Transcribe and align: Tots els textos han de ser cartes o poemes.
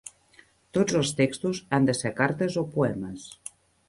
Tots 0.77 0.95
els 0.99 1.11
textos 1.19 1.59
han 1.77 1.85
de 1.89 1.95
ser 1.99 2.13
cartes 2.21 2.57
o 2.63 2.65
poemes. 2.79 3.29